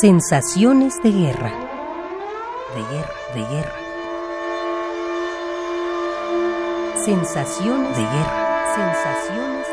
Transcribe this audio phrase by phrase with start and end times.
[0.00, 1.50] Sensaciones de guerra.
[2.72, 3.78] De guerra, de guerra.
[6.94, 8.66] Sensaciones de guerra.
[8.76, 9.66] Sensaciones.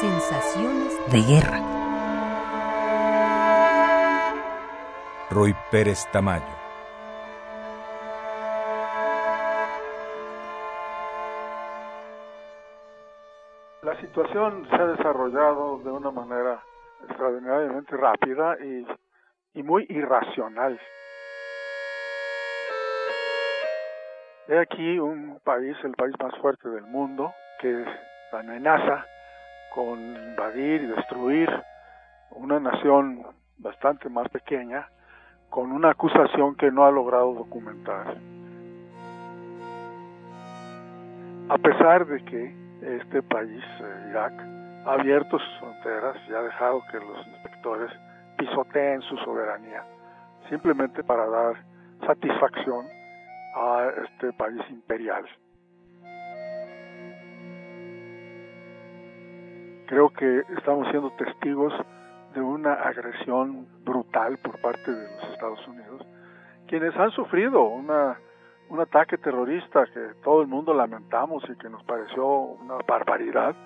[0.00, 1.60] Sensaciones de guerra.
[5.32, 6.46] Roy Pérez Tamayo.
[13.82, 16.64] La situación se ha desarrollado de una manera
[17.04, 18.86] extraordinariamente rápida y,
[19.54, 20.78] y muy irracional.
[24.48, 27.84] He aquí un país, el país más fuerte del mundo, que
[28.32, 29.04] amenaza
[29.74, 31.50] con invadir y destruir
[32.30, 33.26] una nación
[33.58, 34.88] bastante más pequeña
[35.50, 38.16] con una acusación que no ha logrado documentar.
[41.50, 46.82] A pesar de que este país, eh, Irak, ha abierto sus fronteras y ha dejado
[46.90, 47.90] que los inspectores
[48.36, 49.84] pisoteen su soberanía,
[50.48, 51.56] simplemente para dar
[52.06, 52.86] satisfacción
[53.54, 55.24] a este país imperial.
[59.86, 61.72] Creo que estamos siendo testigos
[62.34, 66.06] de una agresión brutal por parte de los Estados Unidos,
[66.66, 68.18] quienes han sufrido una,
[68.68, 73.56] un ataque terrorista que todo el mundo lamentamos y que nos pareció una barbaridad,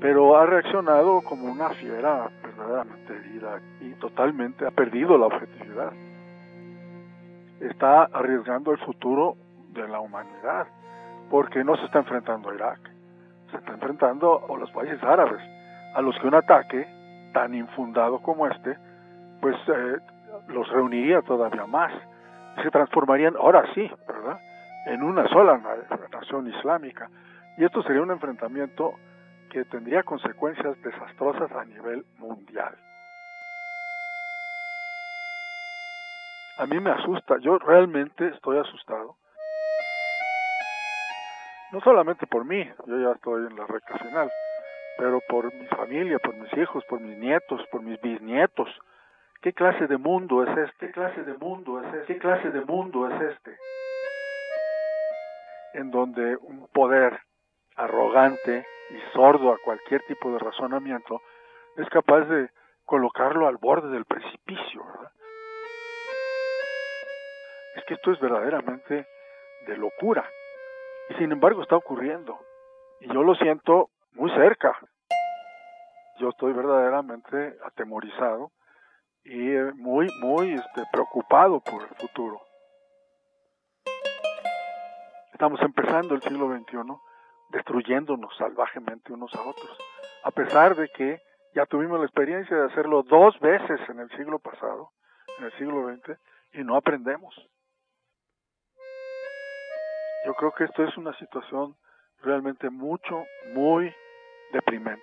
[0.00, 5.92] pero ha reaccionado como una fiera verdaderamente herida y totalmente ha perdido la objetividad.
[7.60, 9.36] Está arriesgando el futuro
[9.70, 10.68] de la humanidad,
[11.30, 12.80] porque no se está enfrentando a Irak,
[13.50, 15.40] se está enfrentando a los países árabes,
[15.94, 16.86] a los que un ataque
[17.32, 18.76] tan infundado como este,
[19.40, 19.96] pues eh,
[20.48, 21.92] los reuniría todavía más.
[22.62, 24.38] Se transformarían, ahora sí, ¿verdad?,
[24.86, 25.60] en una sola
[26.12, 27.08] nación islámica.
[27.56, 28.94] Y esto sería un enfrentamiento
[29.48, 32.76] que tendría consecuencias desastrosas a nivel mundial.
[36.58, 39.16] A mí me asusta, yo realmente estoy asustado.
[41.70, 44.30] No solamente por mí, yo ya estoy en la recta final,
[44.96, 48.68] pero por mi familia, por mis hijos, por mis nietos, por mis bisnietos.
[49.40, 50.86] ¿Qué clase de mundo es este?
[50.86, 52.14] ¿Qué clase de mundo es este?
[52.14, 53.56] ¿Qué clase de mundo es este?
[55.74, 57.20] En donde un poder
[57.78, 61.22] arrogante y sordo a cualquier tipo de razonamiento
[61.76, 62.50] es capaz de
[62.84, 64.82] colocarlo al borde del precipicio.
[67.76, 69.06] Es que esto es verdaderamente
[69.66, 70.28] de locura.
[71.10, 72.38] Y sin embargo está ocurriendo.
[73.00, 74.76] Y yo lo siento muy cerca.
[76.18, 78.50] Yo estoy verdaderamente atemorizado
[79.22, 82.40] y eh, muy, muy este, preocupado por el futuro.
[85.32, 87.07] Estamos empezando el siglo XXI
[87.50, 89.78] destruyéndonos salvajemente unos a otros,
[90.24, 91.20] a pesar de que
[91.54, 94.90] ya tuvimos la experiencia de hacerlo dos veces en el siglo pasado,
[95.38, 96.18] en el siglo XX,
[96.52, 97.34] y no aprendemos.
[100.26, 101.76] Yo creo que esto es una situación
[102.22, 103.94] realmente mucho, muy
[104.52, 105.02] deprimente.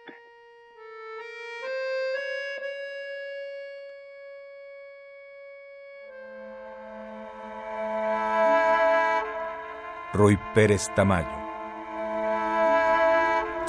[10.14, 11.45] Roy Pérez Tamayo.